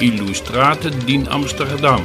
ilustrat 0.00 1.04
din 1.04 1.26
Amsterdam. 1.30 2.00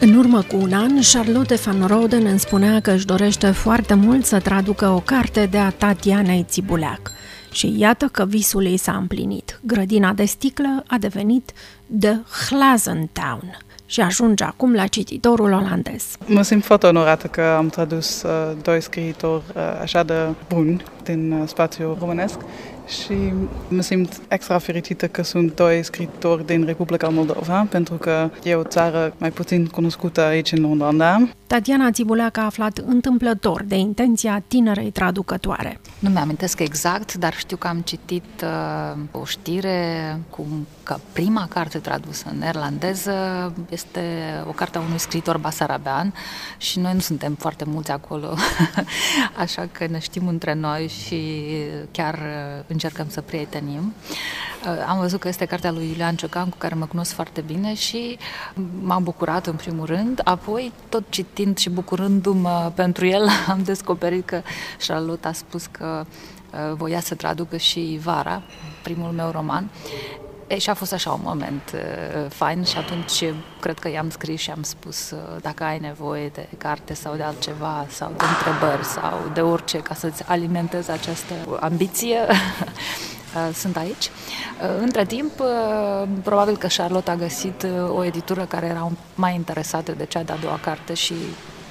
În 0.00 0.14
urmă 0.14 0.42
cu 0.42 0.56
un 0.56 0.72
an, 0.72 1.00
Charlotte 1.12 1.54
van 1.54 1.86
Roden 1.86 2.26
îmi 2.26 2.38
spunea 2.38 2.80
că 2.80 2.90
își 2.90 3.06
dorește 3.06 3.50
foarte 3.50 3.94
mult 3.94 4.24
să 4.24 4.40
traducă 4.40 4.88
o 4.88 5.00
carte 5.00 5.46
de 5.46 5.58
a 5.58 5.70
Tatianei 5.70 6.46
Țibuleac. 6.48 7.12
Și 7.52 7.74
iată 7.78 8.06
că 8.06 8.24
visul 8.24 8.64
ei 8.64 8.76
s-a 8.76 8.96
împlinit. 8.96 9.60
Grădina 9.62 10.12
de 10.12 10.24
sticlă 10.24 10.84
a 10.86 10.98
devenit 10.98 11.52
The 12.00 12.16
Glazentown 12.48 13.58
și 13.94 14.00
ajunge 14.00 14.44
acum 14.44 14.72
la 14.72 14.86
cititorul 14.86 15.52
olandez. 15.52 16.16
Mă 16.26 16.42
simt 16.42 16.64
foarte 16.64 16.86
onorată 16.86 17.26
că 17.26 17.42
am 17.42 17.68
tradus 17.68 18.22
uh, 18.22 18.30
doi 18.62 18.80
scriitori 18.80 19.42
uh, 19.54 19.62
așa 19.82 20.02
de 20.02 20.14
buni 20.48 20.82
din 21.04 21.32
uh, 21.32 21.48
spațiul 21.48 21.96
românesc 22.00 22.38
și 22.86 23.32
mă 23.68 23.82
simt 23.82 24.20
extra 24.28 24.58
fericită 24.58 25.08
că 25.08 25.22
sunt 25.22 25.54
doi 25.54 25.82
scriitori 25.82 26.46
din 26.46 26.64
Republica 26.64 27.08
Moldova, 27.08 27.66
pentru 27.70 27.94
că 27.94 28.30
e 28.42 28.54
o 28.54 28.62
țară 28.62 29.14
mai 29.18 29.30
puțin 29.30 29.66
cunoscută 29.66 30.20
aici 30.20 30.52
în 30.52 30.64
Olanda. 30.64 31.28
Tatiana 31.46 31.90
Țibuleac 31.90 32.36
a 32.36 32.44
aflat 32.44 32.78
întâmplător 32.78 33.62
de 33.62 33.76
intenția 33.76 34.42
tinerei 34.46 34.90
traducătoare. 34.90 35.80
Nu 35.98 36.10
mi-amintesc 36.10 36.60
exact, 36.60 37.14
dar 37.14 37.34
știu 37.34 37.56
că 37.56 37.66
am 37.66 37.80
citit 37.80 38.42
uh, 38.42 39.20
o 39.20 39.24
știre 39.24 40.18
cum 40.30 40.66
că 40.82 40.96
prima 41.12 41.46
carte 41.48 41.78
tradusă 41.78 42.28
în 42.32 42.38
neerlandeză 42.38 43.12
este 43.68 43.83
o 44.48 44.50
carte 44.50 44.78
a 44.78 44.80
unui 44.80 44.98
scriitor 44.98 45.38
basarabean 45.38 46.14
și 46.56 46.78
noi 46.78 46.92
nu 46.92 47.00
suntem 47.00 47.34
foarte 47.34 47.64
mulți 47.64 47.90
acolo, 47.90 48.34
așa 49.44 49.68
că 49.72 49.86
ne 49.86 49.98
știm 49.98 50.26
între 50.26 50.54
noi 50.54 50.88
și 50.88 51.42
chiar 51.90 52.14
uh, 52.14 52.64
încercăm 52.66 53.06
să 53.08 53.20
prietenim. 53.20 53.94
Uh, 54.66 54.84
am 54.88 54.98
văzut 54.98 55.20
că 55.20 55.28
este 55.28 55.44
cartea 55.44 55.70
lui 55.70 55.88
Iulian 55.88 56.16
Ciocan, 56.16 56.48
cu 56.48 56.56
care 56.56 56.74
mă 56.74 56.86
cunosc 56.86 57.12
foarte 57.12 57.40
bine 57.40 57.74
și 57.74 58.18
m-am 58.80 59.02
bucurat 59.02 59.46
în 59.46 59.54
primul 59.54 59.86
rând, 59.86 60.20
apoi 60.24 60.72
tot 60.88 61.04
citind 61.08 61.58
și 61.58 61.70
bucurându-mă 61.70 62.72
pentru 62.74 63.06
el, 63.06 63.28
am 63.52 63.62
descoperit 63.62 64.26
că 64.26 64.42
Charlotte 64.86 65.28
a 65.28 65.32
spus 65.32 65.66
că 65.66 66.04
uh, 66.50 66.76
voia 66.76 67.00
să 67.00 67.14
traducă 67.14 67.56
și 67.56 67.98
Vara, 68.02 68.42
primul 68.82 69.10
meu 69.10 69.30
roman, 69.30 69.70
E, 70.46 70.58
și 70.58 70.70
a 70.70 70.74
fost 70.74 70.92
așa 70.92 71.10
un 71.10 71.20
moment 71.22 71.72
uh, 71.74 72.30
fain 72.30 72.64
și 72.64 72.76
atunci 72.76 73.24
cred 73.60 73.78
că 73.78 73.90
i-am 73.90 74.10
scris 74.10 74.40
și 74.40 74.50
am 74.50 74.62
spus 74.62 75.10
uh, 75.10 75.18
dacă 75.40 75.64
ai 75.64 75.78
nevoie 75.78 76.28
de 76.28 76.48
carte 76.58 76.94
sau 76.94 77.14
de 77.14 77.22
altceva 77.22 77.86
sau 77.88 78.12
de 78.16 78.24
întrebări 78.36 78.84
sau 78.84 79.30
de 79.34 79.40
orice 79.40 79.78
ca 79.78 79.94
să-ți 79.94 80.22
alimentezi 80.26 80.90
această 80.90 81.34
ambiție, 81.60 82.18
uh, 82.28 83.54
sunt 83.62 83.76
aici. 83.76 84.04
Uh, 84.04 84.80
între 84.80 85.04
timp, 85.04 85.40
uh, 85.40 86.08
probabil 86.22 86.56
că 86.56 86.66
Charlotte 86.76 87.10
a 87.10 87.16
găsit 87.16 87.66
o 87.88 88.04
editură 88.04 88.44
care 88.44 88.66
era 88.66 88.90
mai 89.14 89.34
interesată 89.34 89.92
de 89.92 90.04
cea 90.04 90.22
de-a 90.22 90.36
doua 90.36 90.58
carte 90.62 90.94
și 90.94 91.14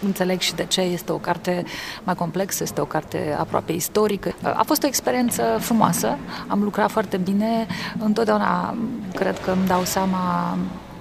înțeleg 0.03 0.39
și 0.39 0.53
de 0.53 0.65
ce 0.65 0.81
este 0.81 1.11
o 1.11 1.17
carte 1.17 1.63
mai 2.03 2.15
complexă, 2.15 2.63
este 2.63 2.81
o 2.81 2.85
carte 2.85 3.35
aproape 3.39 3.71
istorică. 3.71 4.33
A 4.41 4.63
fost 4.65 4.83
o 4.83 4.87
experiență 4.87 5.57
frumoasă, 5.59 6.17
am 6.47 6.63
lucrat 6.63 6.91
foarte 6.91 7.17
bine, 7.17 7.67
întotdeauna 7.99 8.75
cred 9.13 9.39
că 9.39 9.51
îmi 9.51 9.67
dau 9.67 9.83
seama 9.83 10.57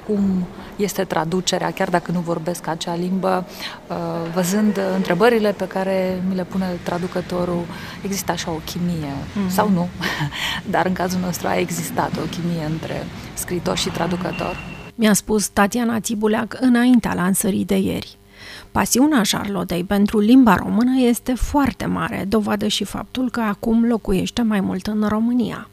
cum 0.07 0.47
este 0.77 1.05
traducerea, 1.05 1.71
chiar 1.71 1.89
dacă 1.89 2.13
nu 2.13 2.21
vorbesc 2.21 2.67
acea 2.67 2.95
limbă, 2.95 3.45
uh, 3.89 3.97
văzând 4.35 4.81
întrebările 4.95 5.53
pe 5.53 5.67
care 5.67 6.23
mi 6.29 6.35
le 6.35 6.45
pune 6.45 6.67
traducătorul, 6.83 7.65
există 8.03 8.33
așa 8.33 8.51
o 8.51 8.61
chimie, 8.65 9.13
mm-hmm. 9.13 9.49
sau 9.49 9.71
nu, 9.71 9.89
dar 10.75 10.87
în 10.87 10.93
cazul 10.93 11.21
nostru 11.21 11.49
a 11.49 11.57
existat 11.57 12.17
o 12.17 12.27
chimie 12.31 12.65
între 12.71 13.07
scriitor 13.35 13.77
și 13.77 13.89
traducător. 13.89 14.57
Mi-a 14.95 15.13
spus 15.13 15.49
Tatiana 15.49 16.01
Țibuleac 16.01 16.57
înaintea 16.61 17.15
lansării 17.15 17.65
de 17.65 17.77
ieri. 17.77 18.19
Pasiunea 18.73 19.23
Charlottei 19.31 19.85
pentru 19.85 20.19
limba 20.19 20.55
română 20.55 21.01
este 21.01 21.35
foarte 21.35 21.87
mare, 21.87 22.25
dovadă 22.29 22.67
și 22.67 22.85
faptul 22.85 23.31
că 23.31 23.41
acum 23.41 23.85
locuiește 23.85 24.43
mai 24.43 24.61
mult 24.61 24.87
în 24.87 25.07
România 25.09 25.69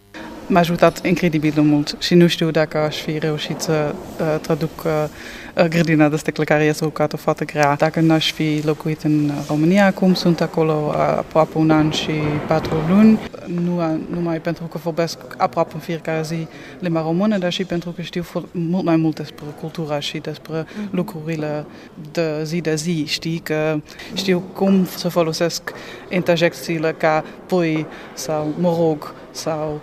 m-a 0.49 0.59
ajutat 0.59 1.05
incredibil 1.05 1.51
de 1.55 1.61
mult 1.61 1.95
și 1.99 2.13
nu 2.13 2.27
știu 2.27 2.51
dacă 2.51 2.77
aș 2.77 2.97
fi 2.97 3.17
reușit 3.17 3.59
să 3.59 3.95
uh, 4.19 4.39
traduc 4.41 4.83
uh, 4.85 5.65
grădina 5.67 6.09
de 6.09 6.15
sticlă, 6.15 6.43
care 6.43 6.63
este 6.63 6.85
o 6.85 6.89
carte 6.89 7.17
foarte 7.17 7.45
grea. 7.45 7.75
Dacă 7.75 7.99
n-aș 7.99 8.31
fi 8.31 8.61
locuit 8.65 9.03
în 9.03 9.31
România, 9.47 9.85
acum 9.85 10.13
sunt 10.13 10.41
acolo 10.41 10.85
uh, 10.87 10.95
aproape 10.95 11.57
un 11.57 11.69
an 11.69 11.91
și 11.91 12.11
patru 12.47 12.75
luni, 12.87 13.19
nu 13.45 13.99
numai 14.09 14.39
pentru 14.39 14.63
că 14.63 14.77
vorbesc 14.77 15.17
aproape 15.37 15.71
în 15.73 15.79
fiecare 15.79 16.21
zi 16.23 16.47
limba 16.79 17.01
română, 17.01 17.37
dar 17.37 17.51
și 17.51 17.63
pentru 17.63 17.89
că 17.89 18.01
știu 18.01 18.25
mult 18.51 18.83
mai 18.83 18.95
mult 18.95 19.15
despre 19.15 19.45
cultura 19.59 19.99
și 19.99 20.17
despre 20.17 20.63
mm-hmm. 20.63 20.89
lucrurile 20.91 21.65
de 22.11 22.43
zi 22.43 22.61
de 22.61 22.75
zi. 22.75 23.03
Știi 23.07 23.39
că 23.39 23.79
știu 24.13 24.43
cum 24.53 24.85
să 24.85 25.09
folosesc 25.09 25.73
interjecțiile 26.09 26.95
ca 26.97 27.23
pui 27.45 27.85
sau 28.13 28.53
mă 28.59 28.75
rog 28.77 29.13
sau 29.31 29.81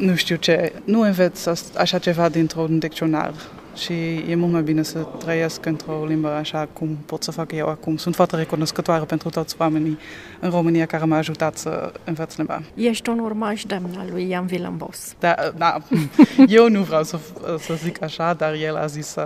nu 0.00 0.14
știu 0.14 0.36
ce, 0.36 0.72
nu 0.84 1.00
înveți 1.00 1.48
așa 1.78 1.98
ceva 1.98 2.28
dintr-un 2.28 2.78
dicționar 2.78 3.32
și 3.76 3.92
e 4.28 4.34
mult 4.34 4.52
mai 4.52 4.62
bine 4.62 4.82
să 4.82 4.98
trăiesc 4.98 5.66
într-o 5.66 6.04
limbă 6.06 6.28
așa 6.28 6.68
cum 6.72 6.98
pot 7.06 7.22
să 7.22 7.30
fac 7.30 7.52
eu 7.52 7.68
acum. 7.68 7.96
Sunt 7.96 8.14
foarte 8.14 8.36
recunoscătoare 8.36 9.04
pentru 9.04 9.28
toți 9.28 9.54
oamenii 9.58 9.98
în 10.40 10.50
România 10.50 10.86
care 10.86 11.04
m-au 11.04 11.18
ajutat 11.18 11.56
să 11.56 11.92
învăț 12.04 12.36
limba. 12.36 12.62
Ești 12.74 13.08
un 13.08 13.18
urmaș 13.18 13.64
demn 13.64 13.98
al 13.98 14.06
lui 14.10 14.28
Ian 14.28 14.46
Villambos. 14.46 15.14
Da, 15.18 15.34
da, 15.56 15.78
eu 16.58 16.68
nu 16.68 16.82
vreau 16.82 17.02
să, 17.02 17.18
să 17.58 17.74
zic 17.74 18.02
așa, 18.02 18.34
dar 18.34 18.54
el 18.54 18.76
a 18.76 18.86
zis 18.86 19.16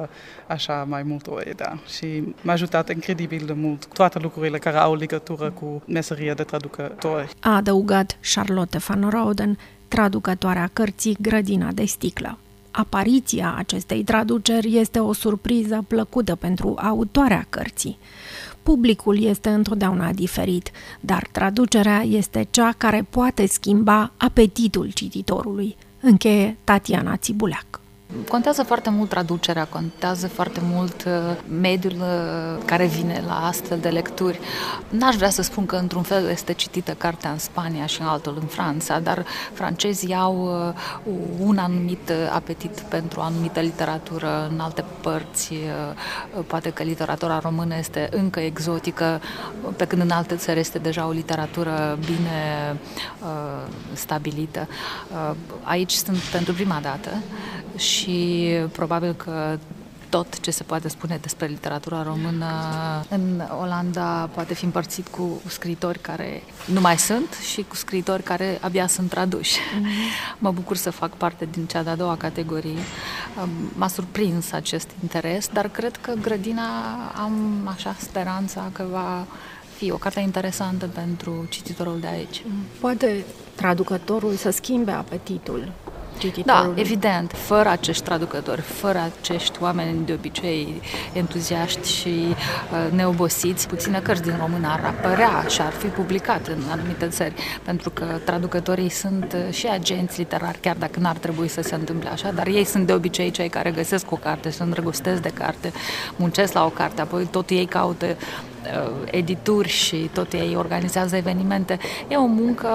așa 0.46 0.86
mai 0.88 1.02
mult 1.02 1.26
ori, 1.26 1.52
da. 1.56 1.78
Și 1.96 2.22
m-a 2.42 2.52
ajutat 2.52 2.90
incredibil 2.90 3.42
de 3.46 3.52
mult 3.52 3.86
toate 3.86 4.18
lucrurile 4.18 4.58
care 4.58 4.76
au 4.76 4.94
legătură 4.94 5.50
cu 5.50 5.82
meseria 5.86 6.34
de 6.34 6.42
traducători. 6.42 7.28
A 7.40 7.54
adăugat 7.54 8.18
Charlotte 8.34 8.78
van 8.78 9.08
Roden, 9.10 9.58
traducătoarea 9.94 10.70
cărții 10.72 11.16
Grădina 11.20 11.72
de 11.72 11.84
sticlă. 11.84 12.38
Apariția 12.70 13.54
acestei 13.56 14.02
traduceri 14.04 14.76
este 14.76 14.98
o 14.98 15.12
surpriză 15.12 15.84
plăcută 15.88 16.34
pentru 16.34 16.74
autoarea 16.78 17.46
cărții. 17.48 17.98
Publicul 18.62 19.22
este 19.22 19.48
întotdeauna 19.48 20.12
diferit, 20.12 20.70
dar 21.00 21.28
traducerea 21.32 22.02
este 22.02 22.46
cea 22.50 22.74
care 22.76 23.06
poate 23.10 23.46
schimba 23.46 24.12
apetitul 24.16 24.90
cititorului, 24.94 25.76
încheie 26.00 26.56
Tatiana 26.64 27.16
Țibuleac. 27.16 27.80
Contează 28.28 28.62
foarte 28.62 28.90
mult 28.90 29.08
traducerea, 29.08 29.64
contează 29.64 30.28
foarte 30.28 30.60
mult 30.62 31.04
uh, 31.06 31.12
mediul 31.60 31.96
uh, 32.00 32.62
care 32.64 32.86
vine 32.86 33.22
la 33.26 33.46
astfel 33.46 33.78
de 33.78 33.88
lecturi. 33.88 34.40
N-aș 34.88 35.14
vrea 35.14 35.30
să 35.30 35.42
spun 35.42 35.66
că 35.66 35.76
într-un 35.76 36.02
fel 36.02 36.28
este 36.28 36.52
citită 36.52 36.92
cartea 36.92 37.30
în 37.30 37.38
Spania 37.38 37.86
și 37.86 38.00
în 38.00 38.06
altul 38.06 38.36
în 38.40 38.46
Franța, 38.46 39.00
dar 39.00 39.24
francezii 39.52 40.14
au 40.14 40.66
uh, 41.04 41.14
un 41.38 41.58
anumit 41.58 42.12
apetit 42.32 42.80
pentru 42.80 43.20
o 43.20 43.22
anumită 43.22 43.60
literatură 43.60 44.48
în 44.50 44.60
alte 44.60 44.84
părți. 45.00 45.52
Poate 46.46 46.70
că 46.70 46.82
literatura 46.82 47.38
română 47.38 47.76
este 47.76 48.08
încă 48.12 48.40
exotică, 48.40 49.20
pe 49.76 49.84
când 49.84 50.02
în 50.02 50.10
alte 50.10 50.36
țări 50.36 50.58
este 50.58 50.78
deja 50.78 51.06
o 51.06 51.10
literatură 51.10 51.98
bine 52.06 52.76
stabilită. 53.92 54.68
Aici 55.62 55.92
sunt 55.92 56.18
pentru 56.18 56.52
prima 56.52 56.78
dată 56.82 57.10
și 57.76 57.93
probabil 58.72 59.12
că 59.12 59.58
tot 60.08 60.40
ce 60.40 60.50
se 60.50 60.62
poate 60.62 60.88
spune 60.88 61.18
despre 61.20 61.46
literatura 61.46 62.02
română 62.02 62.46
în 63.08 63.42
Olanda 63.60 64.28
poate 64.34 64.54
fi 64.54 64.64
împărțit 64.64 65.08
cu 65.08 65.42
scriitori 65.46 65.98
care 65.98 66.42
nu 66.66 66.80
mai 66.80 66.98
sunt 66.98 67.32
și 67.52 67.64
cu 67.68 67.74
scriitori 67.74 68.22
care 68.22 68.58
abia 68.60 68.86
sunt 68.86 69.10
traduși. 69.10 69.58
Mm-hmm. 69.58 70.38
Mă 70.38 70.50
bucur 70.50 70.76
să 70.76 70.90
fac 70.90 71.10
parte 71.16 71.48
din 71.52 71.66
cea 71.66 71.82
de-a 71.82 71.96
doua 71.96 72.16
categorie. 72.16 72.78
M-a 73.72 73.88
surprins 73.88 74.52
acest 74.52 74.90
interes, 75.02 75.48
dar 75.52 75.68
cred 75.68 75.96
că 75.96 76.12
grădina 76.20 76.94
am 77.16 77.68
așa 77.76 77.96
speranța 77.98 78.70
că 78.72 78.84
va 78.90 79.24
fi 79.76 79.90
o 79.90 79.96
carte 79.96 80.20
interesantă 80.20 80.86
pentru 80.86 81.46
cititorul 81.48 82.00
de 82.00 82.06
aici. 82.06 82.44
Poate 82.80 83.24
traducătorul 83.54 84.34
să 84.34 84.50
schimbe 84.50 84.90
apetitul 84.90 85.72
da, 86.44 86.72
evident, 86.74 87.32
fără 87.32 87.68
acești 87.68 88.02
traducători, 88.02 88.60
fără 88.60 88.98
acești 89.20 89.58
oameni 89.60 90.06
de 90.06 90.12
obicei 90.12 90.80
entuziaști 91.12 91.88
și 91.88 92.26
uh, 92.28 92.92
neobosiți, 92.92 93.68
puține 93.68 93.98
cărți 93.98 94.22
din 94.22 94.36
română 94.40 94.68
ar 94.68 94.84
apărea 94.84 95.44
și 95.48 95.60
ar 95.60 95.72
fi 95.72 95.86
publicat 95.86 96.46
în 96.46 96.62
anumite 96.70 97.06
țări, 97.08 97.34
pentru 97.62 97.90
că 97.90 98.04
traducătorii 98.24 98.90
sunt 98.90 99.32
uh, 99.32 99.54
și 99.54 99.66
agenți 99.66 100.18
literari, 100.18 100.58
chiar 100.58 100.76
dacă 100.78 101.00
n-ar 101.00 101.16
trebui 101.16 101.48
să 101.48 101.60
se 101.60 101.74
întâmple 101.74 102.08
așa, 102.08 102.30
dar 102.30 102.46
ei 102.46 102.64
sunt 102.64 102.86
de 102.86 102.92
obicei 102.92 103.30
cei 103.30 103.48
care 103.48 103.70
găsesc 103.70 104.10
o 104.12 104.16
carte, 104.16 104.50
se 104.50 104.62
îndrăgostesc 104.62 105.22
de 105.22 105.30
carte, 105.34 105.72
muncesc 106.16 106.52
la 106.52 106.64
o 106.64 106.68
carte, 106.68 107.00
apoi 107.00 107.24
tot 107.24 107.50
ei 107.50 107.66
caută 107.66 108.06
uh, 108.06 108.90
edituri 109.10 109.68
și 109.68 109.96
tot 110.12 110.32
ei 110.32 110.54
organizează 110.56 111.16
evenimente. 111.16 111.78
E 112.08 112.16
o 112.16 112.26
muncă 112.26 112.68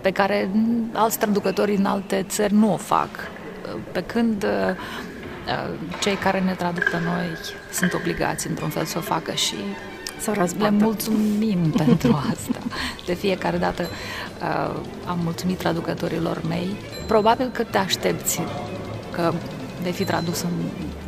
pe 0.00 0.10
care 0.10 0.50
alți 0.92 1.18
traducători 1.18 1.74
în 1.74 1.84
alte 1.84 2.24
țări 2.28 2.52
nu 2.52 2.72
o 2.72 2.76
fac. 2.76 3.08
Pe 3.92 4.02
când 4.02 4.46
cei 6.00 6.14
care 6.14 6.40
ne 6.40 6.52
traduc 6.52 6.84
pe 6.84 6.98
noi 7.04 7.26
sunt 7.72 7.92
obligați 7.92 8.46
într-un 8.46 8.68
fel 8.68 8.84
să 8.84 8.98
o 8.98 9.00
facă 9.00 9.32
și 9.32 9.54
să 10.18 10.32
răzbată. 10.36 10.74
Le 10.76 10.84
mulțumim 10.84 11.70
pentru 11.84 12.22
asta. 12.30 12.58
De 13.06 13.14
fiecare 13.14 13.56
dată 13.56 13.82
uh, 13.82 14.80
am 15.06 15.18
mulțumit 15.22 15.58
traducătorilor 15.58 16.40
mei. 16.48 16.68
Probabil 17.06 17.50
că 17.52 17.62
te 17.62 17.78
aștepți 17.78 18.40
că 19.10 19.32
vei 19.82 19.92
fi 19.92 20.04
tradus 20.04 20.42
în 20.42 20.50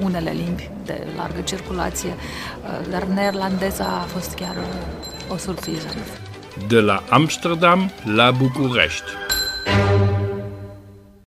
unele 0.05 0.31
limbi 0.31 0.71
de 0.85 1.07
largă 1.17 1.41
circulație, 1.41 2.09
uh, 2.11 2.91
dar 2.91 3.03
neerlandeza 3.03 3.85
a 3.85 4.07
fost 4.07 4.35
chiar 4.35 4.57
o 5.29 5.37
surpriză. 5.37 5.87
De 6.67 6.81
la 6.81 7.03
Amsterdam 7.09 7.91
la 8.05 8.31
București. 8.31 9.28